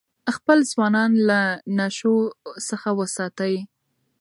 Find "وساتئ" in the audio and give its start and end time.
2.99-3.55